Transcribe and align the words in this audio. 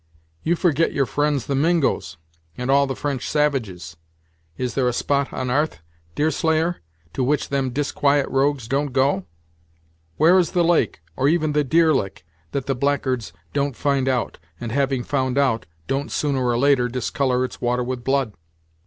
"You 0.41 0.55
forget 0.55 0.93
your 0.93 1.05
friends 1.05 1.45
the 1.45 1.53
Mingos, 1.53 2.17
and 2.57 2.71
all 2.71 2.87
the 2.87 2.95
French 2.95 3.29
savages. 3.29 3.97
Is 4.57 4.73
there 4.73 4.87
a 4.87 4.93
spot 4.93 5.31
on 5.31 5.51
'arth, 5.51 5.79
Deerslayer, 6.15 6.77
to 7.13 7.23
which 7.23 7.49
them 7.49 7.69
disquiet 7.69 8.27
rogues 8.27 8.67
don't 8.67 8.93
go? 8.93 9.27
Where 10.17 10.39
is 10.39 10.53
the 10.53 10.63
lake, 10.63 11.03
or 11.15 11.27
even 11.27 11.51
the 11.51 11.63
deer 11.63 11.93
lick, 11.93 12.25
that 12.51 12.65
the 12.65 12.73
blackguards 12.73 13.31
don't 13.53 13.75
find 13.75 14.09
out, 14.09 14.39
and 14.59 14.71
having 14.71 15.03
found 15.03 15.37
out, 15.37 15.67
don't, 15.85 16.11
sooner 16.11 16.43
or 16.43 16.57
later, 16.57 16.87
discolour 16.89 17.45
its 17.45 17.61
water 17.61 17.83
with 17.83 18.03
blood." 18.03 18.33